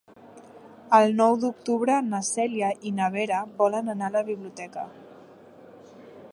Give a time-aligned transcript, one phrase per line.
[0.99, 4.87] El nou d'octubre na Cèlia i na Vera volen anar a la biblioteca.